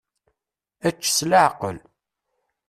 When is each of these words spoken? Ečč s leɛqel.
Ečč 0.87 1.03
s 1.17 1.19
leɛqel. 1.29 1.77